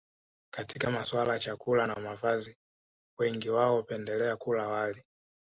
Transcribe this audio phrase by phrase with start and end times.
[0.53, 2.57] Katika masuala ya chakula na mavazi
[3.19, 5.03] wengi wao hupendelea kula wali